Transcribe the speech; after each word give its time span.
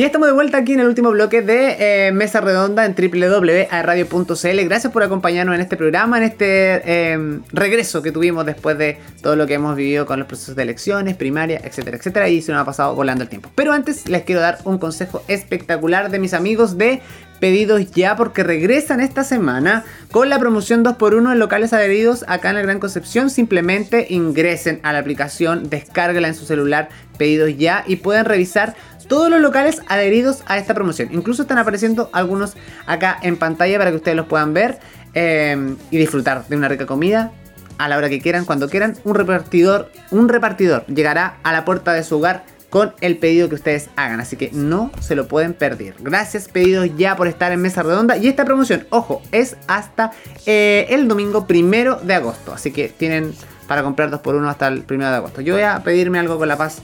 Y 0.00 0.04
estamos 0.04 0.28
de 0.28 0.32
vuelta 0.32 0.56
aquí 0.56 0.72
en 0.72 0.80
el 0.80 0.86
último 0.86 1.10
bloque 1.10 1.42
de 1.42 2.06
eh, 2.06 2.10
Mesa 2.12 2.40
Redonda 2.40 2.86
en 2.86 2.94
www.radio.cl. 2.94 4.64
Gracias 4.64 4.90
por 4.90 5.02
acompañarnos 5.02 5.54
en 5.54 5.60
este 5.60 5.76
programa, 5.76 6.16
en 6.16 6.22
este 6.22 6.80
eh, 6.86 7.40
regreso 7.52 8.00
que 8.00 8.10
tuvimos 8.10 8.46
después 8.46 8.78
de 8.78 8.98
todo 9.20 9.36
lo 9.36 9.46
que 9.46 9.52
hemos 9.52 9.76
vivido 9.76 10.06
con 10.06 10.18
los 10.18 10.26
procesos 10.26 10.56
de 10.56 10.62
elecciones, 10.62 11.16
primaria, 11.16 11.60
etcétera, 11.62 11.98
etcétera. 11.98 12.30
Y 12.30 12.40
se 12.40 12.50
nos 12.50 12.62
ha 12.62 12.64
pasado 12.64 12.94
volando 12.94 13.24
el 13.24 13.28
tiempo. 13.28 13.50
Pero 13.54 13.74
antes 13.74 14.08
les 14.08 14.22
quiero 14.22 14.40
dar 14.40 14.60
un 14.64 14.78
consejo 14.78 15.22
espectacular 15.28 16.10
de 16.10 16.18
mis 16.18 16.32
amigos 16.32 16.78
de 16.78 17.02
pedidos 17.40 17.90
ya 17.90 18.16
porque 18.16 18.42
regresan 18.42 19.00
esta 19.00 19.24
semana 19.24 19.84
con 20.12 20.28
la 20.28 20.38
promoción 20.38 20.84
2x1 20.84 21.32
en 21.32 21.38
locales 21.38 21.72
adheridos 21.72 22.24
acá 22.28 22.50
en 22.50 22.56
la 22.56 22.62
Gran 22.62 22.78
Concepción. 22.78 23.28
Simplemente 23.28 24.06
ingresen 24.10 24.80
a 24.82 24.92
la 24.92 25.00
aplicación, 25.00 25.68
descárguela 25.68 26.28
en 26.28 26.34
su 26.34 26.44
celular, 26.44 26.90
pedidos 27.18 27.56
ya 27.56 27.82
y 27.86 27.96
pueden 27.96 28.24
revisar 28.26 28.76
todos 29.10 29.28
los 29.28 29.40
locales 29.40 29.82
adheridos 29.88 30.44
a 30.46 30.56
esta 30.56 30.72
promoción. 30.72 31.08
Incluso 31.10 31.42
están 31.42 31.58
apareciendo 31.58 32.08
algunos 32.12 32.54
acá 32.86 33.18
en 33.22 33.36
pantalla 33.36 33.76
para 33.76 33.90
que 33.90 33.96
ustedes 33.96 34.16
los 34.16 34.26
puedan 34.26 34.54
ver 34.54 34.78
eh, 35.14 35.74
y 35.90 35.98
disfrutar 35.98 36.46
de 36.46 36.56
una 36.56 36.68
rica 36.68 36.86
comida 36.86 37.32
a 37.76 37.88
la 37.88 37.96
hora 37.96 38.08
que 38.08 38.20
quieran, 38.20 38.44
cuando 38.44 38.68
quieran. 38.68 38.96
Un 39.02 39.16
repartidor, 39.16 39.90
un 40.12 40.28
repartidor 40.28 40.86
llegará 40.86 41.38
a 41.42 41.52
la 41.52 41.64
puerta 41.64 41.92
de 41.92 42.04
su 42.04 42.18
hogar 42.18 42.44
con 42.70 42.92
el 43.00 43.18
pedido 43.18 43.48
que 43.48 43.56
ustedes 43.56 43.90
hagan. 43.96 44.20
Así 44.20 44.36
que 44.36 44.50
no 44.52 44.92
se 45.00 45.16
lo 45.16 45.26
pueden 45.26 45.54
perder. 45.54 45.96
Gracias 45.98 46.46
pedidos 46.46 46.88
ya 46.96 47.16
por 47.16 47.26
estar 47.26 47.50
en 47.50 47.60
Mesa 47.60 47.82
Redonda. 47.82 48.16
Y 48.16 48.28
esta 48.28 48.44
promoción, 48.44 48.86
ojo, 48.90 49.22
es 49.32 49.56
hasta 49.66 50.12
eh, 50.46 50.86
el 50.90 51.08
domingo 51.08 51.48
primero 51.48 51.96
de 51.96 52.14
agosto. 52.14 52.52
Así 52.52 52.70
que 52.70 52.88
tienen 52.88 53.34
para 53.66 53.82
comprar 53.82 54.08
2x1 54.10 54.48
hasta 54.48 54.68
el 54.68 54.82
primero 54.82 55.10
de 55.10 55.16
agosto. 55.16 55.40
Yo 55.40 55.54
voy 55.54 55.64
a 55.64 55.82
pedirme 55.82 56.20
algo 56.20 56.38
con 56.38 56.46
la 56.46 56.56
paz, 56.56 56.82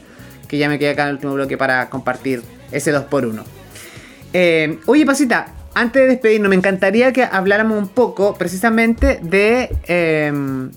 que 0.48 0.58
ya 0.58 0.68
me 0.68 0.78
quedé 0.78 0.90
acá 0.90 1.02
en 1.02 1.08
el 1.08 1.14
último 1.14 1.34
bloque 1.34 1.56
para 1.56 1.88
compartir 1.90 2.42
ese 2.72 2.94
2x1. 2.94 3.42
Eh, 4.32 4.78
oye, 4.86 5.06
Pasita, 5.06 5.54
antes 5.74 6.02
de 6.02 6.08
despedirnos, 6.08 6.48
me 6.48 6.56
encantaría 6.56 7.12
que 7.12 7.22
habláramos 7.22 7.78
un 7.78 7.88
poco 7.88 8.34
precisamente 8.34 9.20
de 9.22 9.76
em, 9.86 10.70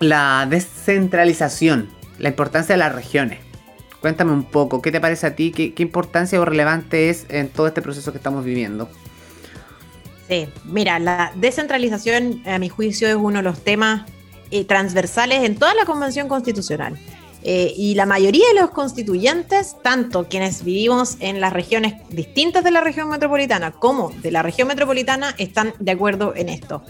la 0.00 0.46
descentralización, 0.48 1.88
la 2.18 2.28
importancia 2.28 2.74
de 2.74 2.78
las 2.78 2.94
regiones. 2.94 3.40
Cuéntame 4.00 4.32
un 4.32 4.44
poco, 4.44 4.80
¿qué 4.80 4.92
te 4.92 5.00
parece 5.00 5.26
a 5.26 5.34
ti? 5.34 5.50
¿Qué, 5.50 5.82
importancia 5.82 6.40
o 6.40 6.44
relevante 6.44 7.10
es 7.10 7.26
en 7.30 7.48
todo 7.48 7.66
este 7.66 7.82
proceso 7.82 8.12
que 8.12 8.18
estamos 8.18 8.44
viviendo? 8.44 8.88
Sí, 10.28 10.46
mira, 10.64 10.98
la 10.98 11.32
descentralización, 11.34 12.42
a 12.46 12.58
mi 12.58 12.68
juicio, 12.68 13.08
es 13.08 13.16
uno 13.16 13.38
de 13.38 13.42
los 13.42 13.64
temas 13.64 14.02
eh, 14.50 14.64
transversales 14.64 15.42
en 15.42 15.56
toda 15.56 15.74
la 15.74 15.84
Convención 15.84 16.28
Constitucional. 16.28 16.98
Eh, 17.50 17.72
y 17.76 17.94
la 17.94 18.04
mayoría 18.04 18.46
de 18.52 18.60
los 18.60 18.70
constituyentes, 18.70 19.76
tanto 19.82 20.28
quienes 20.28 20.64
vivimos 20.64 21.16
en 21.20 21.40
las 21.40 21.52
regiones 21.52 21.94
distintas 22.10 22.62
de 22.62 22.70
la 22.70 22.82
región 22.82 23.08
metropolitana 23.08 23.70
como 23.70 24.10
de 24.10 24.30
la 24.30 24.42
región 24.42 24.68
metropolitana, 24.68 25.34
están 25.38 25.72
de 25.78 25.92
acuerdo 25.92 26.34
en 26.36 26.50
esto. 26.50 26.82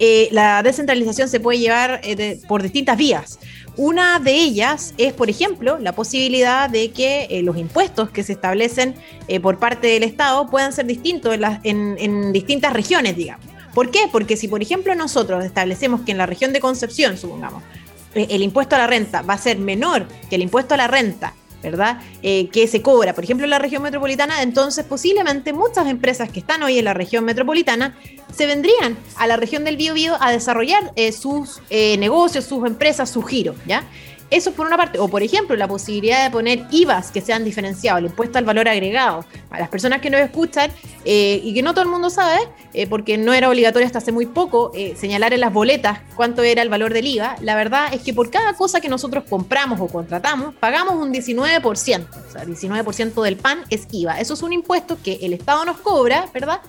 Eh, 0.00 0.28
la 0.32 0.64
descentralización 0.64 1.28
se 1.28 1.38
puede 1.38 1.60
llevar 1.60 2.00
por 2.48 2.64
distintas 2.64 2.96
vías. 2.96 3.38
Una 3.76 4.18
de 4.18 4.34
ellas 4.34 4.92
es, 4.98 5.14
por 5.14 5.30
ejemplo, 5.30 5.78
la 5.78 5.92
posibilidad 5.92 6.68
de 6.68 6.90
que 6.90 7.26
eh, 7.30 7.42
los 7.42 7.56
impuestos 7.56 8.10
que 8.10 8.22
se 8.22 8.32
establecen 8.32 8.94
eh, 9.28 9.40
por 9.40 9.58
parte 9.58 9.86
del 9.86 10.02
Estado 10.02 10.46
puedan 10.50 10.74
ser 10.74 10.84
distintos 10.84 11.34
en, 11.62 12.32
distintas 12.32 12.74
regiones, 12.74 13.16
digamos. 13.16 13.46
¿Por 13.74 13.90
qué? 13.90 14.00
Porque 14.12 14.36
si, 14.36 14.46
por 14.46 14.60
ejemplo, 14.60 14.94
nosotros 14.94 15.42
establecemos 15.42 16.02
que 16.02 16.12
en 16.12 16.18
la 16.18 16.26
región 16.26 16.52
de 16.52 16.60
Concepción, 16.60 17.16
supongamos, 17.16 17.62
eh, 17.62 17.81
el 18.14 18.42
impuesto 18.42 18.76
a 18.76 18.78
la 18.78 18.86
renta 18.86 19.22
va 19.22 19.34
a 19.34 19.38
ser 19.38 19.58
menor 19.58 20.06
que 20.28 20.36
el 20.36 20.42
impuesto 20.42 20.74
a 20.74 20.76
la 20.76 20.88
renta 20.88 21.34
¿verdad? 21.62 22.00
Eh, 22.22 22.48
que 22.48 22.66
se 22.66 22.82
cobra, 22.82 23.14
por 23.14 23.24
ejemplo, 23.24 23.44
en 23.44 23.50
la 23.50 23.58
región 23.58 23.82
metropolitana, 23.82 24.42
entonces 24.42 24.84
posiblemente 24.84 25.52
muchas 25.52 25.86
empresas 25.86 26.28
que 26.28 26.40
están 26.40 26.62
hoy 26.62 26.78
en 26.78 26.84
la 26.84 26.94
región 26.94 27.24
metropolitana 27.24 27.96
se 28.34 28.46
vendrían 28.46 28.96
a 29.16 29.26
la 29.26 29.36
región 29.36 29.64
del 29.64 29.76
Biobío 29.76 30.16
a 30.20 30.32
desarrollar 30.32 30.92
eh, 30.96 31.12
sus 31.12 31.62
eh, 31.70 31.96
negocios, 31.98 32.44
sus 32.44 32.66
empresas, 32.66 33.10
su 33.10 33.22
giro, 33.22 33.54
¿ya? 33.66 33.84
Eso 34.32 34.52
por 34.52 34.66
una 34.66 34.78
parte. 34.78 34.98
O 34.98 35.08
por 35.08 35.22
ejemplo, 35.22 35.54
la 35.56 35.68
posibilidad 35.68 36.24
de 36.24 36.30
poner 36.30 36.64
IVAs 36.70 37.10
que 37.10 37.20
sean 37.20 37.44
diferenciados, 37.44 38.00
el 38.00 38.06
impuesto 38.06 38.38
al 38.38 38.46
valor 38.46 38.66
agregado. 38.66 39.26
Para 39.50 39.60
las 39.60 39.68
personas 39.68 40.00
que 40.00 40.08
nos 40.08 40.22
escuchan 40.22 40.70
eh, 41.04 41.38
y 41.44 41.52
que 41.52 41.62
no 41.62 41.74
todo 41.74 41.84
el 41.84 41.90
mundo 41.90 42.08
sabe, 42.08 42.38
eh, 42.72 42.86
porque 42.86 43.18
no 43.18 43.34
era 43.34 43.50
obligatorio 43.50 43.84
hasta 43.84 43.98
hace 43.98 44.10
muy 44.10 44.24
poco 44.24 44.72
eh, 44.74 44.94
señalar 44.96 45.34
en 45.34 45.40
las 45.40 45.52
boletas 45.52 45.98
cuánto 46.16 46.42
era 46.42 46.62
el 46.62 46.70
valor 46.70 46.94
del 46.94 47.06
IVA, 47.06 47.36
la 47.42 47.54
verdad 47.56 47.92
es 47.92 48.00
que 48.00 48.14
por 48.14 48.30
cada 48.30 48.54
cosa 48.54 48.80
que 48.80 48.88
nosotros 48.88 49.24
compramos 49.28 49.78
o 49.80 49.86
contratamos, 49.86 50.54
pagamos 50.54 50.94
un 50.94 51.12
19%. 51.12 51.62
O 51.66 52.32
sea, 52.32 52.44
19% 52.46 53.22
del 53.22 53.36
pan 53.36 53.64
es 53.68 53.86
IVA. 53.92 54.18
Eso 54.18 54.32
es 54.32 54.42
un 54.42 54.54
impuesto 54.54 54.96
que 55.02 55.18
el 55.20 55.34
Estado 55.34 55.66
nos 55.66 55.76
cobra, 55.78 56.26
¿verdad? 56.32 56.62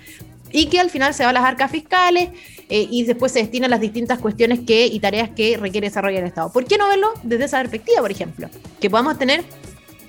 Y 0.54 0.68
que 0.68 0.80
al 0.80 0.90
final 0.90 1.14
se 1.14 1.24
va 1.24 1.32
a 1.32 1.34
las 1.34 1.44
arcas 1.44 1.70
fiscales 1.70 2.30
eh, 2.70 2.88
y 2.90 3.04
después 3.04 3.34
se 3.34 3.40
destina 3.40 3.66
a 3.66 3.70
las 3.70 3.82
distintas 3.82 4.20
cuestiones 4.20 4.62
que, 4.66 4.86
y 4.86 5.00
tareas 5.00 5.32
que 5.32 5.58
requiere 5.58 5.88
desarrollar 5.88 6.22
el 6.22 6.28
Estado. 6.28 6.52
¿Por 6.54 6.64
qué 6.66 6.78
no 6.78 6.88
verlo 6.88 7.12
desde 7.24 7.46
esa 7.46 7.60
perspectiva, 7.60 8.00
por 8.02 8.12
ejemplo? 8.12 8.50
Que 8.80 8.90
podamos 8.90 9.18
tener 9.18 9.44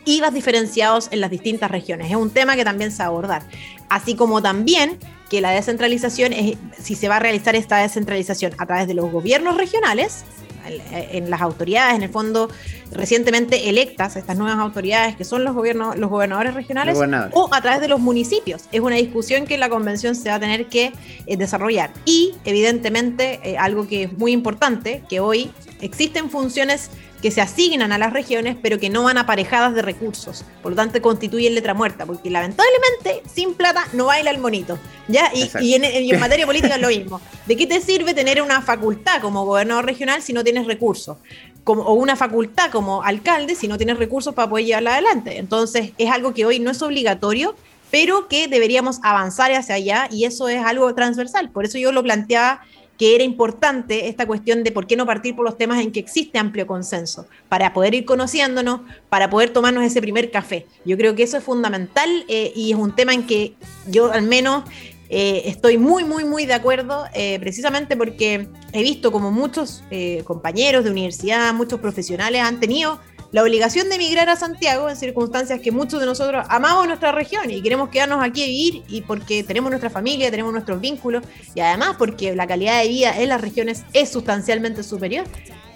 IVAs 0.04 0.34
diferenciados 0.34 1.08
en 1.10 1.20
las 1.20 1.30
distintas 1.30 1.70
regiones. 1.70 2.10
Es 2.10 2.16
un 2.16 2.30
tema 2.30 2.56
que 2.56 2.64
también 2.64 2.92
se 2.92 2.98
va 2.98 3.04
a 3.04 3.08
abordar. 3.08 3.42
Así 3.88 4.14
como 4.14 4.42
también 4.42 4.98
que 5.30 5.40
la 5.40 5.50
descentralización, 5.50 6.34
es, 6.34 6.58
si 6.78 6.94
se 6.94 7.08
va 7.08 7.16
a 7.16 7.20
realizar 7.20 7.56
esta 7.56 7.78
descentralización 7.78 8.52
a 8.58 8.66
través 8.66 8.86
de 8.86 8.94
los 8.94 9.10
gobiernos 9.10 9.56
regionales, 9.56 10.24
en 10.66 11.30
las 11.30 11.40
autoridades, 11.40 11.96
en 11.96 12.02
el 12.02 12.10
fondo, 12.10 12.48
recientemente 12.90 13.68
electas, 13.68 14.16
estas 14.16 14.36
nuevas 14.36 14.58
autoridades 14.58 15.16
que 15.16 15.24
son 15.24 15.44
los, 15.44 15.54
gobiernos, 15.54 15.96
los 15.96 16.10
gobernadores 16.10 16.54
regionales, 16.54 16.98
o 17.32 17.48
a 17.52 17.60
través 17.60 17.80
de 17.80 17.88
los 17.88 18.00
municipios. 18.00 18.64
Es 18.72 18.80
una 18.80 18.96
discusión 18.96 19.46
que 19.46 19.58
la 19.58 19.68
convención 19.68 20.14
se 20.14 20.28
va 20.28 20.36
a 20.36 20.40
tener 20.40 20.66
que 20.66 20.92
eh, 21.26 21.36
desarrollar. 21.36 21.90
Y, 22.04 22.34
evidentemente, 22.44 23.40
eh, 23.42 23.56
algo 23.58 23.86
que 23.86 24.04
es 24.04 24.18
muy 24.18 24.32
importante, 24.32 25.02
que 25.08 25.20
hoy 25.20 25.50
existen 25.80 26.30
funciones 26.30 26.90
que 27.24 27.30
se 27.30 27.40
asignan 27.40 27.90
a 27.90 27.96
las 27.96 28.12
regiones, 28.12 28.54
pero 28.60 28.78
que 28.78 28.90
no 28.90 29.04
van 29.04 29.16
aparejadas 29.16 29.74
de 29.74 29.80
recursos. 29.80 30.44
Por 30.62 30.72
lo 30.72 30.76
tanto, 30.76 31.00
constituyen 31.00 31.54
letra 31.54 31.72
muerta, 31.72 32.04
porque 32.04 32.28
lamentablemente 32.28 33.22
sin 33.34 33.54
plata 33.54 33.88
no 33.94 34.04
baila 34.04 34.30
el 34.30 34.36
monito. 34.36 34.78
¿ya? 35.08 35.32
Y, 35.32 35.72
en, 35.72 36.20
materia 36.20 36.44
política 36.44 36.74
es 36.74 36.82
lo 36.82 36.88
mismo. 36.88 37.22
¿De 37.46 37.56
qué 37.56 37.66
te 37.66 37.80
sirve 37.80 38.12
tener 38.12 38.42
una 38.42 38.60
facultad 38.60 39.22
como 39.22 39.46
gobernador 39.46 39.86
regional 39.86 40.20
si 40.20 40.34
no 40.34 40.44
tienes 40.44 40.66
recursos? 40.66 41.16
Como, 41.64 41.84
o 41.84 41.94
una 41.94 42.14
facultad 42.14 42.70
como 42.70 43.02
alcalde 43.02 43.54
si 43.54 43.68
no 43.68 43.78
tienes 43.78 43.96
recursos 43.96 44.34
para 44.34 44.50
poder 44.50 44.66
llevarla 44.66 44.92
adelante. 44.92 45.38
Entonces, 45.38 45.92
es 45.96 46.10
algo 46.10 46.34
que 46.34 46.44
hoy 46.44 46.60
no 46.60 46.72
es 46.72 46.82
obligatorio, 46.82 47.56
pero 47.90 48.28
que 48.28 48.48
deberíamos 48.48 49.00
avanzar 49.02 49.50
hacia 49.50 49.76
allá 49.76 50.08
y 50.10 50.26
eso 50.26 50.50
es 50.50 50.62
algo 50.62 50.94
transversal. 50.94 51.48
Por 51.48 51.64
eso 51.64 51.78
yo 51.78 51.90
lo 51.90 52.02
planteaba 52.02 52.60
que 52.98 53.14
era 53.14 53.24
importante 53.24 54.08
esta 54.08 54.26
cuestión 54.26 54.62
de 54.62 54.72
por 54.72 54.86
qué 54.86 54.96
no 54.96 55.06
partir 55.06 55.34
por 55.34 55.44
los 55.44 55.58
temas 55.58 55.80
en 55.82 55.92
que 55.92 56.00
existe 56.00 56.38
amplio 56.38 56.66
consenso, 56.66 57.26
para 57.48 57.72
poder 57.72 57.94
ir 57.94 58.04
conociéndonos, 58.04 58.80
para 59.08 59.30
poder 59.30 59.50
tomarnos 59.50 59.84
ese 59.84 60.00
primer 60.00 60.30
café. 60.30 60.66
Yo 60.84 60.96
creo 60.96 61.14
que 61.14 61.24
eso 61.24 61.36
es 61.36 61.44
fundamental 61.44 62.08
eh, 62.28 62.52
y 62.54 62.72
es 62.72 62.78
un 62.78 62.94
tema 62.94 63.14
en 63.14 63.26
que 63.26 63.54
yo 63.88 64.12
al 64.12 64.22
menos 64.22 64.64
eh, 65.08 65.42
estoy 65.46 65.76
muy, 65.76 66.04
muy, 66.04 66.24
muy 66.24 66.46
de 66.46 66.54
acuerdo, 66.54 67.04
eh, 67.14 67.38
precisamente 67.40 67.96
porque 67.96 68.48
he 68.72 68.82
visto 68.82 69.12
como 69.12 69.30
muchos 69.30 69.82
compañeros 70.24 70.84
de 70.84 70.90
universidad, 70.90 71.52
muchos 71.54 71.80
profesionales 71.80 72.42
han 72.42 72.60
tenido 72.60 72.98
la 73.34 73.42
obligación 73.42 73.88
de 73.88 73.96
emigrar 73.96 74.28
a 74.28 74.36
Santiago 74.36 74.88
en 74.88 74.94
circunstancias 74.94 75.58
que 75.58 75.72
muchos 75.72 75.98
de 75.98 76.06
nosotros 76.06 76.46
amamos 76.50 76.86
nuestra 76.86 77.10
región 77.10 77.50
y 77.50 77.60
queremos 77.62 77.88
quedarnos 77.88 78.22
aquí 78.22 78.44
a 78.44 78.46
vivir 78.46 78.84
y 78.86 79.00
porque 79.00 79.42
tenemos 79.42 79.70
nuestra 79.70 79.90
familia, 79.90 80.30
tenemos 80.30 80.52
nuestros 80.52 80.80
vínculos 80.80 81.24
y 81.52 81.58
además 81.58 81.96
porque 81.98 82.36
la 82.36 82.46
calidad 82.46 82.80
de 82.80 82.86
vida 82.86 83.20
en 83.20 83.30
las 83.30 83.40
regiones 83.40 83.82
es 83.92 84.10
sustancialmente 84.10 84.84
superior 84.84 85.26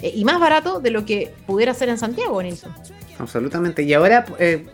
eh, 0.03 0.13
y 0.15 0.25
más 0.25 0.39
barato 0.39 0.79
de 0.79 0.93
lo 0.93 1.05
que 1.05 1.35
pudiera 1.49 1.75
ser 1.75 1.89
en 1.89 1.99
Santiago, 1.99 2.41
Nilsson. 2.41 2.73
Absolutamente. 3.19 3.83
Y 3.83 3.93
ahora, 3.93 4.25
eh, 4.39 4.65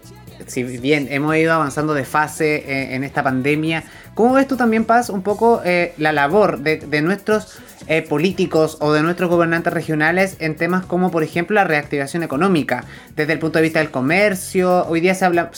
si 0.47 0.63
bien 0.63 1.09
hemos 1.11 1.35
ido 1.37 1.55
avanzando 1.55 1.95
de 1.95 2.05
fase 2.05 2.57
eh, 2.57 2.95
en 2.97 3.03
esta 3.03 3.23
pandemia, 3.23 3.85
¿cómo 4.15 4.35
ves 4.35 4.49
tú 4.49 4.57
también, 4.57 4.85
Paz, 4.85 5.11
un 5.11 5.23
poco 5.23 5.63
la 5.97 6.13
labor 6.13 6.61
de 6.61 7.03
nuestros 7.03 7.61
eh, 7.87 8.01
políticos 8.01 8.79
o 8.81 8.95
de 8.95 9.03
nuestros 9.03 9.29
gobernantes 9.29 9.71
regionales 9.71 10.37
en 10.39 10.57
temas 10.57 10.87
como, 10.87 11.11
por 11.11 11.23
ejemplo, 11.23 11.55
la 11.55 11.65
reactivación 11.65 12.23
económica, 12.23 12.85
desde 13.15 13.35
el 13.35 13.39
punto 13.39 13.59
de 13.59 13.65
vista 13.65 13.81
del 13.81 13.91
comercio. 13.91 14.87
Hoy 14.87 15.01
día 15.01 15.15
se 15.15 15.27
habla. 15.27 15.51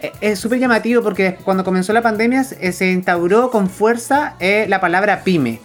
Eh, 0.00 0.12
es 0.20 0.38
súper 0.38 0.58
llamativo 0.58 1.02
porque 1.02 1.38
cuando 1.42 1.64
comenzó 1.64 1.94
la 1.94 2.02
pandemia 2.02 2.44
se 2.44 2.90
instauró 2.90 3.50
con 3.50 3.70
fuerza 3.70 4.34
eh, 4.40 4.66
la 4.68 4.78
palabra 4.78 5.24
pyme. 5.24 5.60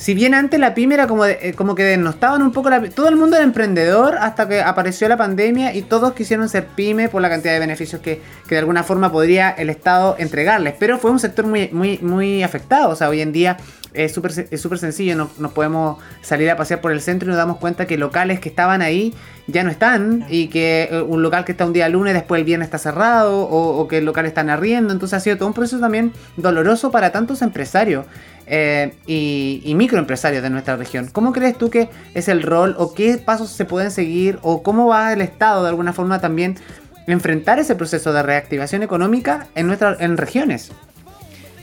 Si 0.00 0.14
bien 0.14 0.32
antes 0.32 0.58
la 0.58 0.72
pyme 0.72 0.94
era 0.94 1.06
como, 1.06 1.26
eh, 1.26 1.52
como 1.54 1.74
que 1.74 1.84
denostaban 1.84 2.40
un 2.40 2.52
poco 2.52 2.70
la 2.70 2.80
todo 2.88 3.10
el 3.10 3.16
mundo 3.16 3.36
era 3.36 3.44
emprendedor 3.44 4.16
hasta 4.18 4.48
que 4.48 4.62
apareció 4.62 5.06
la 5.08 5.18
pandemia 5.18 5.74
y 5.74 5.82
todos 5.82 6.14
quisieron 6.14 6.48
ser 6.48 6.68
pyme 6.68 7.10
por 7.10 7.20
la 7.20 7.28
cantidad 7.28 7.52
de 7.52 7.58
beneficios 7.58 8.00
que, 8.00 8.22
que 8.48 8.54
de 8.54 8.60
alguna 8.60 8.82
forma 8.82 9.12
podría 9.12 9.50
el 9.50 9.68
Estado 9.68 10.16
entregarles. 10.18 10.74
Pero 10.78 10.98
fue 10.98 11.10
un 11.10 11.18
sector 11.18 11.46
muy, 11.46 11.68
muy, 11.72 11.98
muy 11.98 12.42
afectado. 12.42 12.88
O 12.88 12.96
sea, 12.96 13.10
hoy 13.10 13.20
en 13.20 13.30
día 13.30 13.58
es 13.92 14.14
súper 14.14 14.32
es 14.50 14.60
super 14.60 14.78
sencillo, 14.78 15.16
nos, 15.16 15.38
nos, 15.38 15.52
podemos 15.52 15.98
salir 16.22 16.48
a 16.48 16.56
pasear 16.56 16.80
por 16.80 16.92
el 16.92 17.02
centro 17.02 17.26
y 17.26 17.30
nos 17.30 17.36
damos 17.36 17.58
cuenta 17.58 17.86
que 17.86 17.98
locales 17.98 18.40
que 18.40 18.48
estaban 18.48 18.80
ahí 18.80 19.12
ya 19.48 19.64
no 19.64 19.70
están 19.70 20.24
y 20.28 20.48
que 20.48 20.88
eh, 20.90 21.02
un 21.02 21.22
local 21.22 21.44
que 21.44 21.52
está 21.52 21.66
un 21.66 21.72
día 21.72 21.88
lunes 21.88 22.14
después 22.14 22.38
el 22.38 22.44
viernes 22.44 22.66
está 22.66 22.78
cerrado 22.78 23.40
o, 23.40 23.86
que 23.88 23.98
el 23.98 24.04
local 24.04 24.26
están 24.26 24.48
arriendo, 24.48 24.92
entonces 24.92 25.16
ha 25.16 25.20
sido 25.20 25.36
todo 25.36 25.48
un 25.48 25.54
proceso 25.54 25.80
también 25.80 26.12
doloroso 26.36 26.90
para 26.90 27.10
tantos 27.10 27.42
empresarios 27.42 28.06
eh, 28.52 28.92
y, 29.06 29.72
microempresarios 29.76 30.42
de 30.42 30.50
nuestra 30.50 30.76
región. 30.76 31.08
¿Cómo 31.12 31.32
crees 31.32 31.56
tú 31.56 31.70
que 31.70 31.88
es 32.14 32.26
el 32.26 32.42
rol 32.42 32.74
o 32.78 32.94
qué 32.94 33.16
pasos 33.16 33.50
se 33.50 33.64
pueden 33.64 33.92
seguir 33.92 34.40
o 34.42 34.64
cómo 34.64 34.88
va 34.88 35.12
el 35.12 35.20
Estado 35.20 35.62
de 35.62 35.68
alguna 35.68 35.92
forma 35.92 36.20
también 36.20 36.56
enfrentar 37.06 37.60
ese 37.60 37.76
proceso 37.76 38.12
de 38.12 38.24
reactivación 38.24 38.82
económica 38.82 39.46
en, 39.54 39.68
nuestras 39.68 40.00
en 40.00 40.16
regiones? 40.16 40.72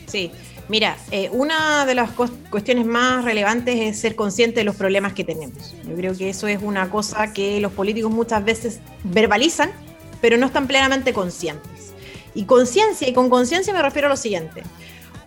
Sí, 0.06 0.32
Mira, 0.70 0.98
eh, 1.12 1.30
una 1.32 1.86
de 1.86 1.96
las 1.96 2.10
cuestiones 2.50 2.86
más 2.86 3.24
relevantes 3.24 3.76
es 3.80 4.00
ser 4.00 4.18
consciente 4.18 4.60
de 4.60 4.64
los 4.66 4.76
problemas 4.76 5.14
que 5.14 5.24
tenemos. 5.24 5.74
Yo 5.88 5.96
creo 5.96 6.18
que 6.18 6.30
eso 6.30 6.48
es 6.48 6.60
una 6.62 6.90
cosa 6.90 7.32
que 7.32 7.62
los 7.62 7.72
políticos 7.72 8.12
muchas 8.12 8.44
veces 8.44 8.82
verbalizan, 9.06 9.72
pero 10.20 10.38
no 10.38 10.46
están 10.46 10.68
plenamente 10.68 11.14
conscientes. 11.14 11.94
Y 12.34 12.44
conciencia, 12.44 13.08
y 13.08 13.14
con 13.14 13.30
conciencia 13.30 13.74
me 13.74 13.82
refiero 13.82 14.08
a 14.08 14.10
lo 14.10 14.18
siguiente. 14.18 14.64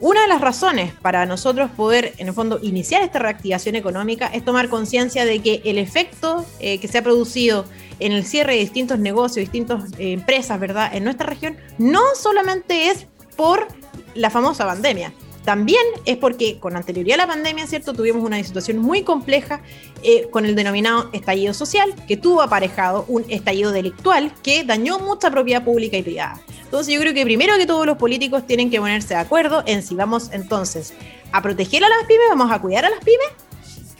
Una 0.00 0.22
de 0.22 0.28
las 0.28 0.40
razones 0.40 0.94
para 0.94 1.26
nosotros 1.26 1.70
poder, 1.72 2.14
en 2.16 2.28
el 2.28 2.32
fondo, 2.32 2.58
iniciar 2.62 3.02
esta 3.02 3.18
reactivación 3.18 3.74
económica 3.74 4.28
es 4.28 4.42
tomar 4.42 4.70
conciencia 4.70 5.26
de 5.26 5.40
que 5.40 5.60
el 5.66 5.76
efecto 5.76 6.46
eh, 6.58 6.78
que 6.78 6.88
se 6.88 6.96
ha 6.96 7.02
producido 7.02 7.66
en 7.98 8.12
el 8.12 8.24
cierre 8.24 8.54
de 8.54 8.60
distintos 8.60 8.98
negocios, 8.98 9.44
distintas 9.44 9.92
eh, 9.98 10.12
empresas, 10.12 10.58
¿verdad?, 10.58 10.94
en 10.94 11.04
nuestra 11.04 11.26
región, 11.26 11.58
no 11.76 12.00
solamente 12.18 12.88
es 12.88 13.08
por 13.36 13.68
la 14.14 14.30
famosa 14.30 14.64
pandemia, 14.64 15.12
también 15.44 15.82
es 16.06 16.16
porque 16.16 16.58
con 16.58 16.76
anterioridad 16.76 17.20
a 17.20 17.26
la 17.26 17.26
pandemia, 17.26 17.66
¿cierto? 17.66 17.92
Tuvimos 17.92 18.24
una 18.24 18.42
situación 18.42 18.78
muy 18.78 19.02
compleja 19.02 19.62
eh, 20.02 20.28
con 20.30 20.46
el 20.46 20.54
denominado 20.54 21.10
estallido 21.12 21.52
social, 21.52 21.94
que 22.06 22.16
tuvo 22.16 22.40
aparejado 22.40 23.04
un 23.08 23.24
estallido 23.28 23.72
delictual 23.72 24.32
que 24.42 24.64
dañó 24.64 24.98
mucha 24.98 25.30
propiedad 25.30 25.64
pública 25.64 25.96
y 25.96 26.02
privada. 26.02 26.40
Entonces 26.70 26.94
yo 26.94 27.00
creo 27.00 27.12
que 27.12 27.24
primero 27.24 27.56
que 27.58 27.66
todos 27.66 27.84
los 27.84 27.96
políticos 27.96 28.46
tienen 28.46 28.70
que 28.70 28.78
ponerse 28.78 29.14
de 29.14 29.16
acuerdo 29.16 29.64
en 29.66 29.82
si 29.82 29.96
vamos 29.96 30.30
entonces 30.32 30.94
a 31.32 31.42
proteger 31.42 31.82
a 31.82 31.88
las 31.88 32.04
pymes, 32.06 32.26
vamos 32.28 32.52
a 32.52 32.60
cuidar 32.60 32.84
a 32.84 32.90
las 32.90 33.00
pymes, 33.00 33.26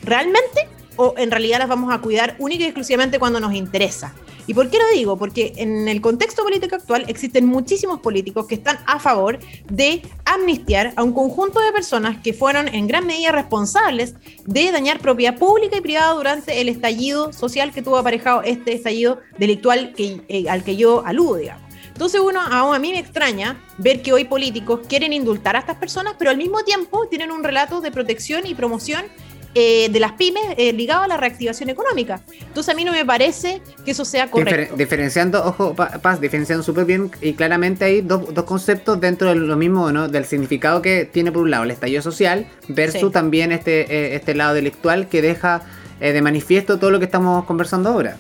realmente, 0.05 0.69
o 0.95 1.15
en 1.17 1.33
realidad 1.33 1.59
las 1.59 1.69
vamos 1.69 1.93
a 1.93 1.99
cuidar 1.99 2.37
única 2.39 2.63
y 2.63 2.67
exclusivamente 2.67 3.19
cuando 3.19 3.41
nos 3.41 3.55
interesa. 3.55 4.15
¿Y 4.47 4.55
por 4.55 4.71
qué 4.71 4.79
lo 4.79 4.89
digo? 4.95 5.17
Porque 5.17 5.53
en 5.57 5.89
el 5.89 6.01
contexto 6.01 6.45
político 6.45 6.77
actual 6.77 7.07
existen 7.09 7.45
muchísimos 7.45 7.99
políticos 7.99 8.47
que 8.47 8.55
están 8.55 8.79
a 8.87 9.01
favor 9.01 9.41
de 9.69 10.03
amnistiar 10.25 10.93
a 10.95 11.03
un 11.03 11.13
conjunto 11.13 11.59
de 11.59 11.73
personas 11.73 12.19
que 12.23 12.33
fueron 12.33 12.69
en 12.69 12.87
gran 12.87 13.05
medida 13.05 13.33
responsables 13.33 14.15
de 14.47 14.71
dañar 14.71 15.01
propiedad 15.01 15.37
pública 15.37 15.79
y 15.79 15.81
privada 15.81 16.15
durante 16.15 16.61
el 16.61 16.69
estallido 16.69 17.33
social 17.33 17.73
que 17.73 17.83
tuvo 17.83 17.97
aparejado 17.97 18.43
este 18.43 18.75
estallido 18.75 19.19
delictual 19.39 19.93
eh, 19.99 20.49
al 20.49 20.63
que 20.63 20.77
yo 20.77 21.05
aludo, 21.05 21.35
digamos. 21.35 21.70
Entonces 21.93 22.21
uno, 22.21 22.41
a 22.41 22.79
mí 22.79 22.93
me 22.93 22.99
extraña 22.99 23.61
ver 23.79 24.03
que 24.03 24.13
hoy 24.13 24.25
políticos 24.25 24.81
quieren 24.89 25.13
indultar 25.13 25.57
a 25.57 25.61
estas 25.61 25.77
personas, 25.77 26.15
pero 26.19 26.31
al 26.31 26.37
mismo 26.37 26.63
tiempo 26.65 27.07
tienen 27.09 27.31
un 27.31 27.45
relato 27.45 27.81
de 27.81 27.91
protección 27.91 28.47
y 28.47 28.55
promoción 28.55 29.05
eh, 29.53 29.89
de 29.91 29.99
las 29.99 30.13
pymes 30.13 30.45
eh, 30.57 30.73
ligado 30.73 31.03
a 31.03 31.09
la 31.09 31.17
reactivación 31.17 31.71
económica. 31.71 32.21
Entonces 32.41 32.73
a 32.73 32.77
mí 32.77 32.85
no 32.85 32.93
me 32.93 33.05
parece 33.05 33.61
que 33.85 33.91
eso 33.91 34.05
sea 34.05 34.31
correcto. 34.31 34.77
diferenciando, 34.77 35.45
ojo, 35.45 35.75
Paz, 35.75 36.21
diferenciando 36.21 36.63
súper 36.63 36.85
bien 36.85 37.11
y 37.21 37.33
claramente 37.33 37.85
hay 37.85 38.01
dos, 38.01 38.33
dos, 38.33 38.45
conceptos 38.45 39.01
dentro 39.01 39.31
de 39.31 39.35
lo 39.35 39.57
mismo, 39.57 39.91
¿no? 39.91 40.07
Del 40.07 40.25
significado 40.25 40.83
que 40.83 41.05
tiene 41.05 41.33
por 41.33 41.43
un 41.43 41.51
lado 41.51 41.65
el 41.65 41.73
estallido 41.73 42.01
social 42.01 42.47
versus 42.69 43.11
también 43.11 43.51
este, 43.51 43.81
eh, 43.93 44.15
este 44.15 44.37
lado 44.37 44.55
delictual 44.55 45.09
que 45.09 45.21
deja 45.21 45.63
de 45.99 46.23
manifiesto 46.23 46.79
todo 46.79 46.91
lo 46.91 46.99
que 46.99 47.05
estamos 47.05 47.45
conversando 47.45 47.91
ahora. 47.91 48.17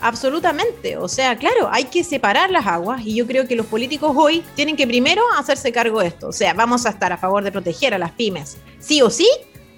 Absolutamente, 0.00 0.96
o 0.96 1.08
sea, 1.08 1.36
claro, 1.36 1.68
hay 1.70 1.84
que 1.84 2.04
separar 2.04 2.50
las 2.50 2.66
aguas 2.66 3.02
y 3.04 3.14
yo 3.14 3.26
creo 3.26 3.46
que 3.46 3.54
los 3.54 3.66
políticos 3.66 4.12
hoy 4.16 4.42
tienen 4.54 4.74
que 4.74 4.86
primero 4.86 5.22
hacerse 5.36 5.72
cargo 5.72 6.00
de 6.00 6.08
esto, 6.08 6.28
o 6.28 6.32
sea, 6.32 6.54
vamos 6.54 6.86
a 6.86 6.90
estar 6.90 7.12
a 7.12 7.18
favor 7.18 7.44
de 7.44 7.52
proteger 7.52 7.92
a 7.92 7.98
las 7.98 8.12
pymes, 8.12 8.56
sí 8.78 9.02
o 9.02 9.10
sí, 9.10 9.28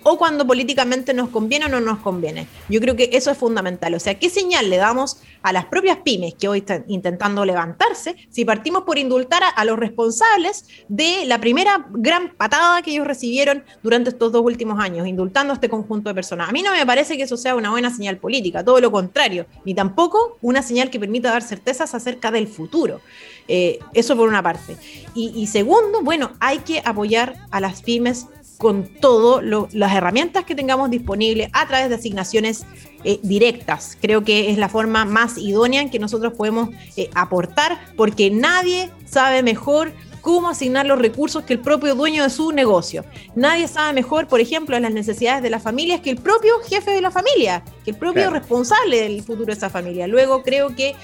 o 0.03 0.19
cuando 0.19 0.47
políticamente 0.47 1.15
nos 1.15 1.29
conviene 1.31 1.67
o 1.67 1.69
no 1.69 1.81
nos 1.81 1.99
conviene. 1.99 2.47
Yo 2.69 2.81
creo 2.81 2.97
que 2.97 3.11
eso 3.13 3.31
es 3.31 3.39
fundamental. 3.39 3.95
O 3.95 4.01
sea, 4.01 4.19
¿qué 4.19 4.31
señal 4.31 4.71
le 4.71 4.77
damos 4.77 5.19
a 5.43 5.53
las 5.53 5.67
propias 5.67 5.99
pymes 5.99 6.35
que 6.35 6.49
hoy 6.49 6.59
están 6.59 6.85
intentando 6.89 7.45
levantarse 7.45 8.17
si 8.31 8.45
partimos 8.45 8.83
por 8.85 8.99
indultar 8.99 9.43
a, 9.55 9.65
los 9.65 9.79
responsables 9.79 10.67
de 10.89 11.25
la 11.27 11.41
primera 11.41 11.87
gran 11.91 12.35
patada 12.35 12.83
que 12.83 12.93
ellos 12.93 13.07
recibieron 13.07 13.65
durante 13.83 14.11
estos 14.11 14.33
dos 14.33 14.43
últimos 14.45 14.79
años, 14.79 15.07
indultando 15.07 15.53
a 15.53 15.55
este 15.55 15.69
conjunto 15.69 16.09
de 16.09 16.15
personas? 16.15 16.49
A 16.49 16.53
mí 16.53 16.63
no 16.63 16.73
me 16.73 16.87
parece 16.87 17.17
que 17.17 17.25
eso 17.25 17.37
sea 17.37 17.55
una 17.55 17.71
buena 17.71 17.95
señal 17.95 18.19
política, 18.19 18.65
todo 18.65 18.81
lo 18.81 18.91
contrario, 18.91 19.47
ni 19.65 19.75
tampoco 19.75 20.39
una 20.43 20.63
señal 20.63 20.91
que 20.91 21.01
permita 21.01 21.31
dar 21.31 21.43
certezas 21.43 21.95
acerca 21.95 22.31
del 22.31 22.47
futuro. 22.49 23.01
Eh, 23.49 23.81
eso 23.93 24.17
por 24.17 24.29
una 24.29 24.43
parte. 24.43 24.77
Y, 25.15 25.33
y 25.35 25.49
segundo, 25.49 26.01
bueno, 26.03 26.33
hay 26.39 26.59
que 26.59 26.81
apoyar 26.85 27.35
a 27.51 27.61
las 27.61 27.83
pymes 27.83 28.27
con 28.63 28.85
todas 28.85 29.45
las 29.73 29.93
herramientas 29.93 30.45
que 30.45 30.55
tengamos 30.55 30.89
disponibles 30.89 31.51
a 31.53 31.67
través 31.67 31.89
de 31.89 31.97
asignaciones 31.97 32.65
eh, 33.03 33.19
directas. 33.25 33.99
Creo 34.01 34.23
que 34.23 34.53
es 34.53 34.57
la 34.57 34.69
forma 34.69 35.05
más 35.05 35.37
idónea 35.37 35.83
en 35.83 35.91
que 35.91 35.99
nosotros 35.99 36.35
podemos 36.35 36.69
eh, 36.97 37.11
aportar 37.13 37.81
porque 37.97 38.31
nadie 38.31 38.89
sabe 39.05 39.43
mejor 39.43 39.93
cómo 40.21 40.49
asignar 40.49 40.87
los 40.87 41.01
recursos 41.01 41.43
que 41.43 41.55
el 41.55 41.59
propio 41.59 41.97
dueño 41.97 42.23
de 42.23 42.31
su 42.31 42.53
negocio. 42.53 43.05
Nadie 43.35 43.67
sabe 43.67 43.95
mejor, 43.95 44.29
por 44.29 44.41
ejemplo, 44.41 44.79
las 44.79 44.93
necesidades 44.93 45.43
de 45.43 45.51
las 45.51 45.65
familias 45.65 46.01
que 46.01 46.11
el 46.11 46.19
propio 46.19 46.55
jefe 46.61 46.93
de 46.93 47.01
la 47.01 47.11
familia, 47.11 47.65
que 47.85 47.91
el 47.91 47.97
propio 47.97 48.31
responsable 48.31 49.03
del 49.03 49.25
futuro 49.25 49.47
de 49.47 49.55
esa 49.55 49.71
familia. 49.71 50.07
Luego 50.07 50.45
creo 50.45 50.77
que 50.77 50.95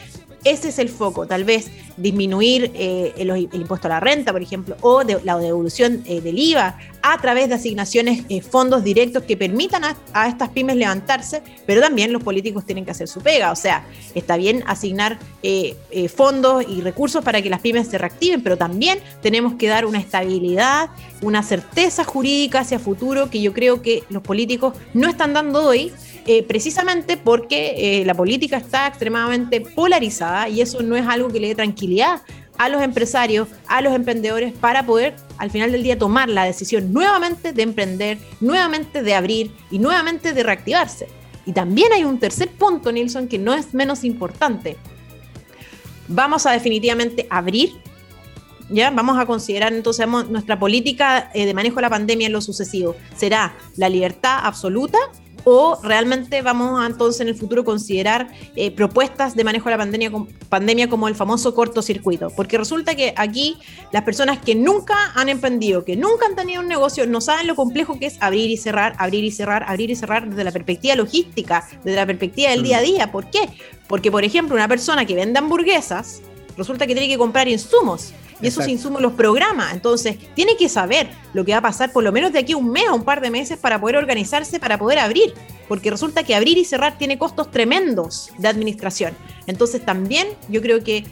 ese 0.44 0.68
es 0.68 0.78
el 0.78 0.88
foco, 0.88 1.26
tal 1.26 1.44
vez 1.44 1.70
disminuir 1.96 2.70
eh, 2.74 3.12
el, 3.16 3.48
impuesto 3.52 3.88
a 3.88 3.90
la 3.90 4.00
renta, 4.00 4.32
por 4.32 4.42
ejemplo, 4.42 4.76
o 4.80 5.04
de, 5.04 5.20
la 5.24 5.36
devolución 5.38 6.02
eh, 6.06 6.20
del 6.20 6.38
IVA 6.38 6.78
a 7.02 7.20
través 7.20 7.48
de 7.48 7.56
asignaciones, 7.56 8.24
eh, 8.28 8.40
fondos 8.40 8.84
directos 8.84 9.24
que 9.24 9.36
permitan 9.36 9.82
a, 9.84 10.28
estas 10.28 10.50
pymes 10.50 10.76
levantarse, 10.76 11.42
pero 11.66 11.80
también 11.80 12.12
los 12.12 12.22
políticos 12.22 12.64
tienen 12.64 12.84
que 12.84 12.92
hacer 12.92 13.08
su 13.08 13.20
pega. 13.20 13.50
O 13.50 13.56
sea, 13.56 13.84
está 14.14 14.36
bien 14.36 14.62
asignar 14.66 15.18
fondos 16.14 16.64
y 16.68 16.80
recursos 16.80 17.24
para 17.24 17.40
que 17.40 17.50
las 17.50 17.60
pymes 17.60 17.88
se 17.88 17.98
reactiven, 17.98 18.42
pero 18.42 18.56
también 18.56 18.98
tenemos 19.22 19.54
que 19.54 19.68
dar 19.68 19.86
una 19.86 19.98
estabilidad, 19.98 20.90
una 21.22 21.42
certeza 21.42 22.04
jurídica 22.04 22.60
hacia 22.60 22.78
futuro 22.78 23.30
que 23.30 23.40
yo 23.40 23.52
creo 23.52 23.82
que 23.82 24.04
los 24.08 24.22
políticos 24.22 24.74
no 24.94 25.08
están 25.08 25.32
dando 25.32 25.64
hoy 25.64 25.92
eh, 26.30 26.42
precisamente 26.42 27.16
porque 27.16 28.00
eh, 28.00 28.04
la 28.04 28.12
política 28.12 28.58
está 28.58 28.86
extremadamente 28.86 29.62
polarizada 29.62 30.46
y 30.50 30.60
eso 30.60 30.82
no 30.82 30.94
es 30.94 31.06
algo 31.06 31.28
que 31.28 31.40
le 31.40 31.48
dé 31.48 31.54
tranquilidad 31.54 32.20
a 32.58 32.68
los 32.68 32.82
empresarios, 32.82 33.48
a 33.66 33.80
los 33.80 33.94
emprendedores, 33.94 34.52
para 34.52 34.84
poder 34.84 35.16
al 35.38 35.50
final 35.50 35.72
del 35.72 35.82
día 35.82 35.98
tomar 35.98 36.28
la 36.28 36.44
decisión 36.44 36.92
nuevamente 36.92 37.54
de 37.54 37.62
emprender, 37.62 38.18
nuevamente 38.40 39.02
de 39.02 39.14
abrir 39.14 39.52
y 39.70 39.78
nuevamente 39.78 40.34
de 40.34 40.42
reactivarse. 40.42 41.08
Y 41.46 41.52
también 41.52 41.94
hay 41.94 42.04
un 42.04 42.18
tercer 42.18 42.50
punto, 42.50 42.92
Nilsson, 42.92 43.26
que 43.26 43.38
no 43.38 43.54
es 43.54 43.72
menos 43.72 44.04
importante. 44.04 44.76
Vamos 46.08 46.44
a 46.44 46.52
definitivamente 46.52 47.26
abrir, 47.30 47.72
¿ya? 48.68 48.90
Vamos 48.90 49.18
a 49.18 49.24
considerar 49.24 49.72
entonces 49.72 50.06
nuestra 50.28 50.58
política 50.58 51.30
eh, 51.32 51.46
de 51.46 51.54
manejo 51.54 51.76
de 51.76 51.82
la 51.82 51.90
pandemia 51.90 52.26
en 52.26 52.34
lo 52.34 52.42
sucesivo. 52.42 52.96
¿Será 53.16 53.56
la 53.78 53.88
libertad 53.88 54.40
absoluta 54.42 54.98
o 55.50 55.80
realmente 55.82 56.42
vamos 56.42 56.80
a 56.80 56.86
entonces 56.86 57.22
en 57.22 57.28
el 57.28 57.34
futuro 57.34 57.64
considerar 57.64 58.28
eh, 58.54 58.70
propuestas 58.70 59.34
de 59.34 59.44
manejo 59.44 59.64
de 59.66 59.70
la 59.72 59.78
pandemia, 59.78 60.12
pandemia 60.48 60.88
como 60.88 61.08
el 61.08 61.14
famoso 61.14 61.54
cortocircuito. 61.54 62.30
Porque 62.30 62.58
resulta 62.58 62.94
que 62.94 63.14
aquí 63.16 63.56
las 63.92 64.02
personas 64.02 64.38
que 64.38 64.54
nunca 64.54 65.12
han 65.14 65.28
emprendido, 65.28 65.84
que 65.84 65.96
nunca 65.96 66.26
han 66.26 66.36
tenido 66.36 66.60
un 66.60 66.68
negocio, 66.68 67.06
no 67.06 67.20
saben 67.20 67.46
lo 67.46 67.54
complejo 67.54 67.98
que 67.98 68.06
es 68.06 68.18
abrir 68.20 68.50
y 68.50 68.56
cerrar, 68.56 68.94
abrir 68.98 69.24
y 69.24 69.30
cerrar, 69.30 69.64
abrir 69.66 69.90
y 69.90 69.96
cerrar 69.96 70.28
desde 70.28 70.44
la 70.44 70.52
perspectiva 70.52 70.94
logística, 70.94 71.66
desde 71.84 71.96
la 71.96 72.06
perspectiva 72.06 72.50
del 72.50 72.62
día 72.62 72.78
a 72.78 72.82
día. 72.82 73.12
¿Por 73.12 73.30
qué? 73.30 73.48
Porque, 73.88 74.10
por 74.10 74.24
ejemplo, 74.24 74.54
una 74.54 74.68
persona 74.68 75.06
que 75.06 75.14
vende 75.14 75.38
hamburguesas, 75.38 76.20
resulta 76.56 76.86
que 76.86 76.94
tiene 76.94 77.08
que 77.08 77.16
comprar 77.16 77.48
insumos 77.48 78.12
y 78.40 78.46
esos 78.46 78.68
insumos 78.68 79.02
los 79.02 79.12
programa. 79.12 79.70
Entonces, 79.72 80.16
tiene 80.34 80.56
que 80.56 80.68
saber 80.68 81.08
lo 81.32 81.44
que 81.44 81.52
va 81.52 81.58
a 81.58 81.62
pasar 81.62 81.92
por 81.92 82.04
lo 82.04 82.12
menos 82.12 82.32
de 82.32 82.38
aquí 82.38 82.52
a 82.52 82.56
un 82.56 82.70
mes 82.70 82.88
o 82.90 82.94
un 82.94 83.04
par 83.04 83.20
de 83.20 83.30
meses 83.30 83.58
para 83.58 83.80
poder 83.80 83.96
organizarse, 83.96 84.60
para 84.60 84.78
poder 84.78 84.98
abrir. 84.98 85.34
Porque 85.68 85.90
resulta 85.90 86.22
que 86.22 86.34
abrir 86.34 86.56
y 86.58 86.64
cerrar 86.64 86.98
tiene 86.98 87.18
costos 87.18 87.50
tremendos 87.50 88.30
de 88.38 88.48
administración. 88.48 89.14
Entonces, 89.46 89.84
también 89.84 90.28
yo 90.48 90.62
creo 90.62 90.82
que 90.82 91.04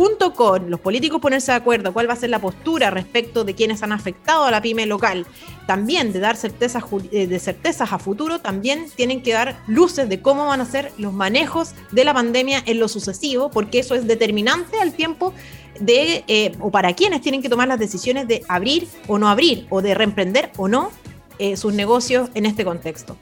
junto 0.00 0.32
con 0.32 0.70
los 0.70 0.80
políticos 0.80 1.20
ponerse 1.20 1.52
de 1.52 1.58
acuerdo 1.58 1.92
cuál 1.92 2.08
va 2.08 2.14
a 2.14 2.16
ser 2.16 2.30
la 2.30 2.38
postura 2.38 2.88
respecto 2.88 3.44
de 3.44 3.54
quienes 3.54 3.82
han 3.82 3.92
afectado 3.92 4.44
a 4.44 4.50
la 4.50 4.62
pyme 4.62 4.86
local, 4.86 5.26
también 5.66 6.14
de 6.14 6.20
dar 6.20 6.38
certezas, 6.38 6.84
eh, 7.12 7.26
de 7.26 7.38
certezas 7.38 7.92
a 7.92 7.98
futuro, 7.98 8.38
también 8.38 8.86
tienen 8.96 9.22
que 9.22 9.34
dar 9.34 9.60
luces 9.66 10.08
de 10.08 10.22
cómo 10.22 10.46
van 10.46 10.62
a 10.62 10.64
ser 10.64 10.90
los 10.96 11.12
manejos 11.12 11.74
de 11.90 12.06
la 12.06 12.14
pandemia 12.14 12.62
en 12.64 12.78
lo 12.78 12.88
sucesivo, 12.88 13.50
porque 13.50 13.80
eso 13.80 13.94
es 13.94 14.06
determinante 14.06 14.80
al 14.80 14.94
tiempo 14.94 15.34
de, 15.78 16.24
eh, 16.28 16.52
o 16.60 16.70
para 16.70 16.94
quienes 16.94 17.20
tienen 17.20 17.42
que 17.42 17.50
tomar 17.50 17.68
las 17.68 17.78
decisiones 17.78 18.26
de 18.26 18.42
abrir 18.48 18.88
o 19.06 19.18
no 19.18 19.28
abrir, 19.28 19.66
o 19.68 19.82
de 19.82 19.92
reemprender 19.92 20.50
o 20.56 20.66
no 20.66 20.92
eh, 21.38 21.58
sus 21.58 21.74
negocios 21.74 22.30
en 22.32 22.46
este 22.46 22.64
contexto. 22.64 23.18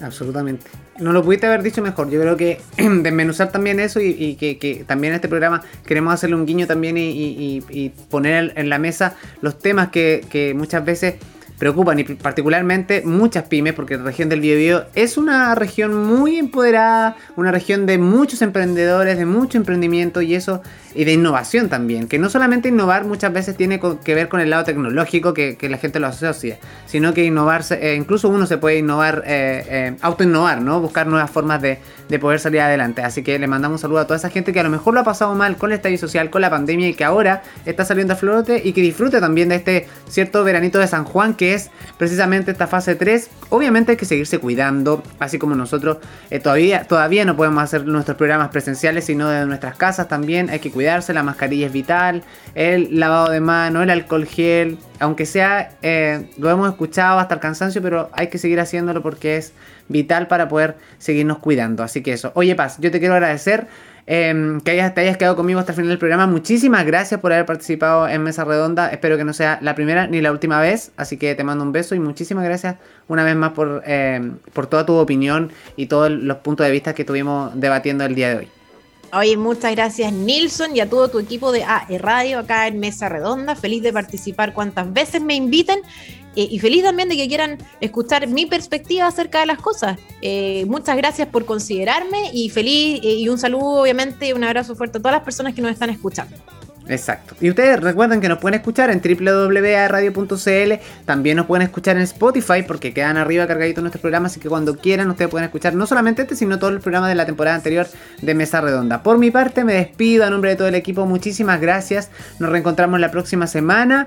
Absolutamente. 0.00 0.66
No 0.98 1.12
lo 1.12 1.22
pudiste 1.22 1.46
haber 1.46 1.62
dicho 1.62 1.82
mejor. 1.82 2.10
Yo 2.10 2.20
creo 2.20 2.36
que 2.36 2.60
desmenuzar 2.76 3.50
también 3.50 3.80
eso 3.80 4.00
y, 4.00 4.34
que, 4.36 4.84
también 4.86 5.12
en 5.12 5.16
este 5.16 5.28
programa 5.28 5.62
queremos 5.86 6.14
hacerle 6.14 6.36
un 6.36 6.46
guiño 6.46 6.66
también 6.66 6.96
y, 6.98 7.92
poner 8.10 8.52
en 8.56 8.68
la 8.68 8.78
mesa 8.78 9.16
los 9.40 9.58
temas 9.58 9.88
que, 9.88 10.54
muchas 10.56 10.84
veces 10.84 11.14
preocupan 11.58 11.98
y 11.98 12.04
particularmente 12.04 13.02
muchas 13.04 13.44
pymes 13.44 13.72
porque 13.72 13.96
la 13.96 14.04
región 14.04 14.28
del 14.28 14.40
Biobío 14.40 14.86
es 14.94 15.16
una 15.16 15.54
región 15.54 15.94
muy 15.94 16.36
empoderada, 16.36 17.16
una 17.36 17.50
región 17.50 17.86
de 17.86 17.98
muchos 17.98 18.42
emprendedores, 18.42 19.18
de 19.18 19.26
mucho 19.26 19.58
emprendimiento 19.58 20.20
y 20.20 20.34
eso 20.34 20.62
y 20.96 21.04
de 21.04 21.12
innovación 21.12 21.68
también, 21.68 22.08
que 22.08 22.18
no 22.18 22.30
solamente 22.30 22.68
innovar 22.70 23.04
muchas 23.04 23.32
veces 23.32 23.56
tiene 23.56 23.78
que 24.02 24.14
ver 24.14 24.28
con 24.28 24.40
el 24.40 24.50
lado 24.50 24.64
tecnológico 24.64 25.34
que, 25.34 25.56
la 25.66 25.78
gente 25.78 26.00
lo 26.00 26.06
asocia, 26.06 26.58
sino 26.86 27.12
que 27.12 27.24
innovar, 27.24 27.62
eh, 27.70 27.96
incluso 27.98 28.28
uno 28.28 28.46
se 28.46 28.56
puede 28.56 28.78
innovar, 28.78 29.22
eh, 29.26 29.64
eh, 29.68 29.96
autoinnovar, 30.00 30.62
¿no? 30.62 30.80
Buscar 30.80 31.06
nuevas 31.06 31.30
formas 31.30 31.60
de, 31.60 31.78
poder 32.20 32.40
salir 32.40 32.60
adelante. 32.60 33.02
Así 33.02 33.22
que 33.22 33.38
le 33.38 33.46
mandamos 33.46 33.78
un 33.78 33.82
saludo 33.82 33.98
a 33.98 34.06
toda 34.06 34.16
esa 34.16 34.30
gente 34.30 34.52
que 34.52 34.60
a 34.60 34.62
lo 34.62 34.70
mejor 34.70 34.94
lo 34.94 35.00
ha 35.00 35.04
pasado 35.04 35.34
mal 35.34 35.56
con 35.56 35.70
el 35.70 35.76
estadio 35.76 35.98
social, 35.98 36.30
con 36.30 36.40
la 36.40 36.48
pandemia 36.48 36.88
y 36.88 36.94
que 36.94 37.04
ahora 37.04 37.42
está 37.66 37.84
saliendo 37.84 38.14
a 38.14 38.16
flote 38.16 38.62
y 38.64 38.72
que 38.72 38.80
disfrute 38.80 39.20
también 39.20 39.50
de 39.50 39.56
este 39.56 39.88
cierto 40.08 40.42
veranito 40.44 40.78
de 40.78 40.86
San 40.86 41.04
Juan 41.04 41.34
que 41.34 41.45
es 41.46 41.70
precisamente 41.98 42.50
esta 42.50 42.66
fase 42.66 42.94
3. 42.94 43.30
Obviamente 43.50 43.92
hay 43.92 43.96
que 43.96 44.04
seguirse 44.04 44.38
cuidando, 44.38 45.02
así 45.18 45.38
como 45.38 45.54
nosotros 45.54 45.98
todavía, 46.42 46.84
todavía 46.84 47.24
no 47.24 47.36
podemos 47.36 47.62
hacer 47.62 47.86
nuestros 47.86 48.16
programas 48.16 48.48
presenciales, 48.48 49.04
sino 49.04 49.28
de 49.28 49.46
nuestras 49.46 49.76
casas 49.76 50.08
también 50.08 50.50
hay 50.50 50.58
que 50.58 50.70
cuidar 50.70 50.96
la 51.14 51.22
mascarilla 51.22 51.66
es 51.66 51.72
vital, 51.72 52.22
el 52.54 52.98
lavado 52.98 53.30
de 53.30 53.40
mano, 53.40 53.82
el 53.82 53.90
alcohol 53.90 54.26
gel, 54.26 54.78
aunque 54.98 55.26
sea, 55.26 55.72
eh, 55.82 56.30
lo 56.38 56.50
hemos 56.50 56.68
escuchado 56.70 57.18
hasta 57.18 57.34
el 57.34 57.40
cansancio, 57.40 57.82
pero 57.82 58.08
hay 58.12 58.28
que 58.28 58.38
seguir 58.38 58.60
haciéndolo 58.60 59.02
porque 59.02 59.36
es 59.36 59.52
vital 59.88 60.26
para 60.26 60.48
poder 60.48 60.76
seguirnos 60.98 61.38
cuidando. 61.38 61.82
Así 61.82 62.02
que 62.02 62.12
eso, 62.12 62.32
oye 62.34 62.54
Paz, 62.54 62.76
yo 62.80 62.90
te 62.90 62.98
quiero 62.98 63.14
agradecer. 63.14 63.66
Em, 64.08 64.60
que 64.60 64.70
hayas, 64.70 64.94
te 64.94 65.00
hayas 65.00 65.16
quedado 65.16 65.34
conmigo 65.34 65.58
hasta 65.58 65.72
el 65.72 65.76
final 65.76 65.88
del 65.88 65.98
programa. 65.98 66.28
Muchísimas 66.28 66.86
gracias 66.86 67.20
por 67.20 67.32
haber 67.32 67.44
participado 67.44 68.08
en 68.08 68.22
Mesa 68.22 68.44
Redonda. 68.44 68.88
Espero 68.90 69.16
que 69.16 69.24
no 69.24 69.32
sea 69.32 69.58
la 69.62 69.74
primera 69.74 70.06
ni 70.06 70.20
la 70.20 70.30
última 70.30 70.60
vez. 70.60 70.92
Así 70.96 71.16
que 71.16 71.34
te 71.34 71.42
mando 71.42 71.64
un 71.64 71.72
beso 71.72 71.94
y 71.96 72.00
muchísimas 72.00 72.44
gracias 72.44 72.76
una 73.08 73.24
vez 73.24 73.34
más 73.34 73.52
por, 73.52 73.82
em, 73.84 74.38
por 74.52 74.68
toda 74.68 74.86
tu 74.86 74.94
opinión 74.94 75.50
y 75.76 75.86
todos 75.86 76.10
los 76.10 76.36
puntos 76.38 76.66
de 76.66 76.72
vista 76.72 76.94
que 76.94 77.04
tuvimos 77.04 77.58
debatiendo 77.58 78.04
el 78.04 78.14
día 78.14 78.30
de 78.30 78.36
hoy. 78.36 78.55
Oye, 79.12 79.36
muchas 79.36 79.72
gracias 79.72 80.12
Nilson 80.12 80.74
y 80.74 80.80
a 80.80 80.90
todo 80.90 81.08
tu 81.08 81.18
equipo 81.18 81.52
de 81.52 81.64
AE 81.64 81.98
Radio 81.98 82.40
acá 82.40 82.66
en 82.66 82.80
Mesa 82.80 83.08
Redonda. 83.08 83.54
Feliz 83.54 83.82
de 83.82 83.92
participar 83.92 84.52
cuantas 84.52 84.92
veces 84.92 85.22
me 85.22 85.34
inviten 85.34 85.80
eh, 86.34 86.48
y 86.50 86.58
feliz 86.58 86.82
también 86.82 87.08
de 87.08 87.16
que 87.16 87.28
quieran 87.28 87.58
escuchar 87.80 88.26
mi 88.26 88.46
perspectiva 88.46 89.06
acerca 89.06 89.40
de 89.40 89.46
las 89.46 89.58
cosas. 89.58 89.98
Eh, 90.20 90.64
muchas 90.66 90.96
gracias 90.96 91.28
por 91.28 91.46
considerarme 91.46 92.30
y 92.32 92.50
feliz 92.50 93.00
eh, 93.02 93.14
y 93.14 93.28
un 93.28 93.38
saludo 93.38 93.80
obviamente, 93.80 94.34
un 94.34 94.44
abrazo 94.44 94.74
fuerte 94.74 94.98
a 94.98 95.00
todas 95.00 95.14
las 95.14 95.24
personas 95.24 95.54
que 95.54 95.62
nos 95.62 95.70
están 95.70 95.90
escuchando. 95.90 96.36
Exacto. 96.88 97.34
Y 97.40 97.50
ustedes 97.50 97.80
recuerden 97.80 98.20
que 98.20 98.28
nos 98.28 98.38
pueden 98.38 98.60
escuchar 98.60 98.90
en 98.90 99.00
www.radio.cl. 99.00 100.72
También 101.04 101.36
nos 101.36 101.46
pueden 101.46 101.66
escuchar 101.66 101.96
en 101.96 102.02
Spotify 102.02 102.62
porque 102.66 102.92
quedan 102.92 103.16
arriba 103.16 103.46
cargaditos 103.46 103.82
nuestros 103.82 104.00
programas. 104.00 104.32
Así 104.32 104.40
que 104.40 104.48
cuando 104.48 104.76
quieran, 104.76 105.10
ustedes 105.10 105.30
pueden 105.30 105.46
escuchar 105.46 105.74
no 105.74 105.86
solamente 105.86 106.22
este, 106.22 106.36
sino 106.36 106.58
todo 106.58 106.70
el 106.70 106.80
programa 106.80 107.08
de 107.08 107.14
la 107.16 107.26
temporada 107.26 107.56
anterior 107.56 107.86
de 108.22 108.34
Mesa 108.34 108.60
Redonda. 108.60 109.02
Por 109.02 109.18
mi 109.18 109.30
parte, 109.30 109.64
me 109.64 109.74
despido 109.74 110.24
a 110.24 110.30
nombre 110.30 110.50
de 110.50 110.56
todo 110.56 110.68
el 110.68 110.74
equipo. 110.76 111.06
Muchísimas 111.06 111.60
gracias. 111.60 112.10
Nos 112.38 112.50
reencontramos 112.50 113.00
la 113.00 113.10
próxima 113.10 113.46
semana. 113.46 114.06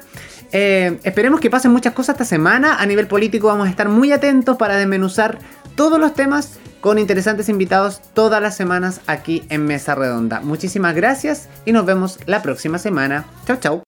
Eh, 0.51 1.00
esperemos 1.03 1.41
que 1.41 1.50
pasen 1.50 1.71
muchas 1.71 1.93
cosas 1.93 2.15
esta 2.15 2.25
semana. 2.25 2.75
A 2.79 2.86
nivel 2.86 3.07
político, 3.07 3.48
vamos 3.48 3.67
a 3.67 3.69
estar 3.69 3.89
muy 3.89 4.12
atentos 4.12 4.57
para 4.57 4.77
desmenuzar 4.77 5.38
todos 5.75 6.00
los 6.00 6.13
temas 6.13 6.59
con 6.81 6.98
interesantes 6.98 7.50
invitados 7.50 8.01
todas 8.13 8.41
las 8.41 8.55
semanas 8.55 9.01
aquí 9.07 9.43
en 9.50 9.65
Mesa 9.65 9.95
Redonda. 9.95 10.41
Muchísimas 10.41 10.95
gracias 10.95 11.50
y 11.65 11.71
nos 11.71 11.86
vemos 11.86 12.19
la 12.25 12.41
próxima 12.41 12.77
semana. 12.79 13.25
Chao, 13.45 13.57
chao. 13.59 13.77